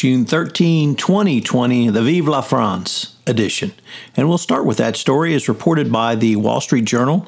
[0.00, 3.70] June 13, 2020, the Vive la France edition.
[4.16, 7.26] And we'll start with that story as reported by the Wall Street Journal.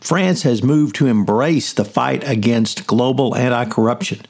[0.00, 4.20] France has moved to embrace the fight against global anti corruption.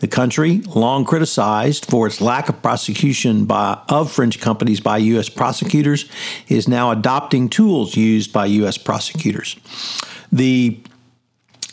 [0.00, 5.28] The country, long criticized for its lack of prosecution by, of French companies by U.S.
[5.28, 6.10] prosecutors,
[6.48, 8.76] is now adopting tools used by U.S.
[8.76, 9.54] prosecutors.
[10.32, 10.80] The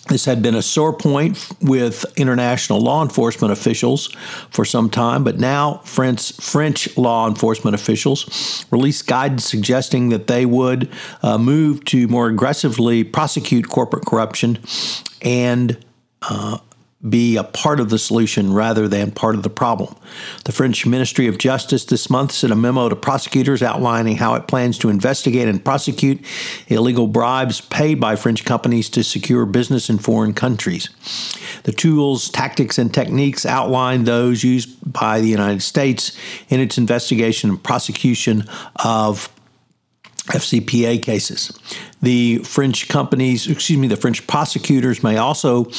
[0.10, 4.08] this had been a sore point with international law enforcement officials
[4.50, 10.46] for some time, but now French, French law enforcement officials released guidance suggesting that they
[10.46, 10.90] would
[11.22, 14.60] uh, move to more aggressively prosecute corporate corruption
[15.22, 15.84] and
[16.22, 16.58] uh,
[17.08, 19.94] be a part of the solution rather than part of the problem.
[20.46, 24.48] The French Ministry of Justice this month sent a memo to prosecutors outlining how it
[24.48, 26.24] plans to investigate and prosecute
[26.68, 30.90] illegal bribes paid by French companies to secure business in foreign countries.
[31.64, 36.18] The tools, tactics, and techniques outline those used by the United States
[36.50, 38.46] in its investigation and prosecution
[38.78, 39.30] of
[40.28, 41.52] FCPA cases.
[42.02, 45.70] The French companies, excuse me, the French prosecutors may also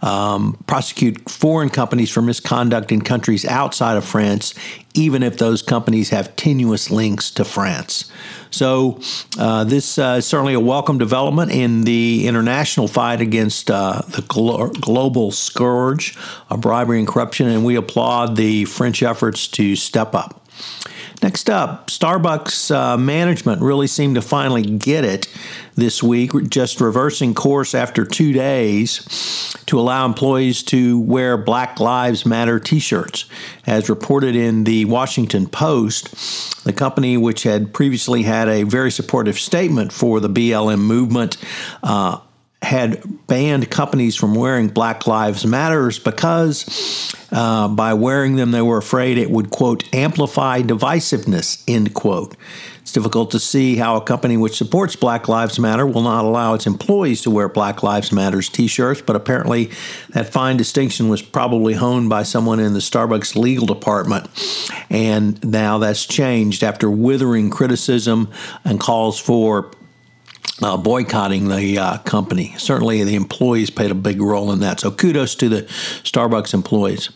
[0.00, 4.54] um, prosecute foreign companies for misconduct in countries outside of France,
[4.94, 8.10] even if those companies have tenuous links to France.
[8.50, 9.00] So,
[9.38, 14.22] uh, this uh, is certainly a welcome development in the international fight against uh, the
[14.22, 16.16] glo- global scourge
[16.48, 20.40] of bribery and corruption, and we applaud the French efforts to step up.
[21.22, 25.28] Next up, Starbucks uh, management really seemed to finally get it
[25.74, 32.24] this week, just reversing course after two days to allow employees to wear Black Lives
[32.24, 33.26] Matter t shirts.
[33.66, 39.38] As reported in the Washington Post, the company, which had previously had a very supportive
[39.38, 41.36] statement for the BLM movement,
[41.82, 42.18] uh,
[42.62, 48.76] had banned companies from wearing Black Lives Matters because uh, by wearing them they were
[48.76, 52.36] afraid it would quote amplify divisiveness end quote.
[52.82, 56.54] It's difficult to see how a company which supports Black Lives Matter will not allow
[56.54, 59.70] its employees to wear Black Lives Matters t-shirts, but apparently
[60.10, 64.28] that fine distinction was probably honed by someone in the Starbucks legal department.
[64.90, 68.28] And now that's changed after withering criticism
[68.64, 69.70] and calls for
[70.62, 72.54] uh, boycotting the uh, company.
[72.58, 74.80] Certainly, the employees played a big role in that.
[74.80, 75.62] So, kudos to the
[76.02, 77.10] Starbucks employees.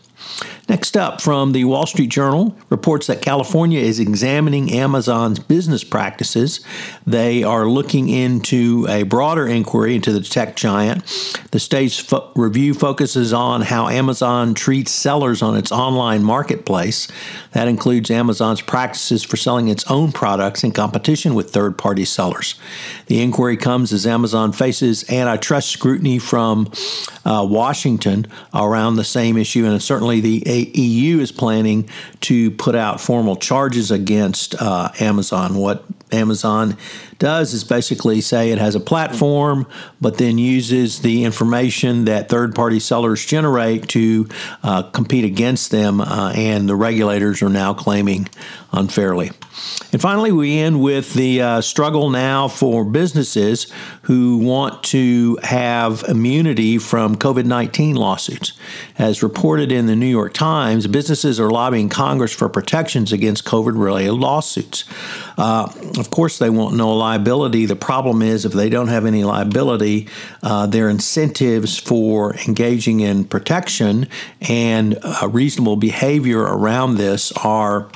[0.66, 6.64] Next up, from the Wall Street Journal, reports that California is examining Amazon's business practices.
[7.06, 11.04] They are looking into a broader inquiry into the tech giant.
[11.50, 17.08] The state's fo- review focuses on how Amazon treats sellers on its online marketplace.
[17.52, 22.54] That includes Amazon's practices for selling its own products in competition with third party sellers.
[23.06, 26.72] The inquiry comes as Amazon faces antitrust scrutiny from
[27.26, 31.88] uh, Washington around the same issue, and certainly the EU is planning
[32.22, 35.54] to put out formal charges against uh, Amazon.
[35.56, 36.76] What Amazon
[37.18, 39.66] does is basically say it has a platform,
[40.00, 44.28] but then uses the information that third party sellers generate to
[44.62, 48.28] uh, compete against them, uh, and the regulators are now claiming
[48.72, 49.30] unfairly.
[49.92, 53.70] And finally, we end with the uh, struggle now for businesses
[54.02, 58.52] who want to have immunity from COVID 19 lawsuits.
[58.98, 63.80] As reported in the New York Times, businesses are lobbying Congress for protections against COVID
[63.80, 64.84] related lawsuits.
[65.38, 65.72] Uh,
[66.04, 67.64] of course, they want no liability.
[67.64, 70.06] The problem is, if they don't have any liability,
[70.42, 74.06] uh, their incentives for engaging in protection
[74.42, 77.88] and uh, reasonable behavior around this are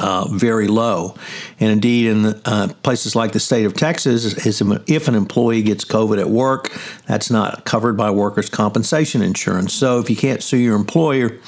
[0.00, 1.14] uh, very low.
[1.60, 5.84] And indeed, in uh, places like the state of Texas, is if an employee gets
[5.84, 6.76] COVID at work,
[7.06, 9.72] that's not covered by workers' compensation insurance.
[9.72, 11.38] So if you can't sue your employer,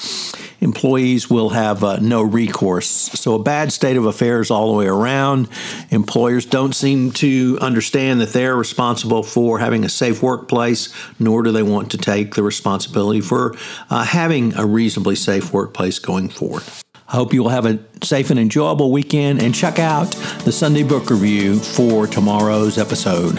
[0.61, 2.87] employees will have uh, no recourse.
[2.87, 5.49] So a bad state of affairs all the way around.
[5.91, 11.53] Employers don't seem to understand that they're responsible for having a safe workplace, nor do
[11.53, 13.55] they want to take the responsibility for
[13.91, 16.63] uh, having a reasonably safe workplace going forward.
[17.09, 20.11] I hope you will have a safe and enjoyable weekend and check out
[20.45, 23.39] the Sunday Book Review for tomorrow's episode.